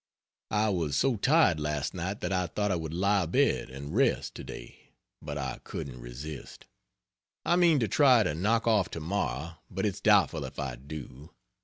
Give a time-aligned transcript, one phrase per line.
[0.49, 4.33] I was so tired last night that I thought I would lie abed and rest,
[4.33, 6.65] to day; but I couldn't resist.
[7.45, 11.29] I mean to try to knock off tomorrow, but it's doubtful if I do.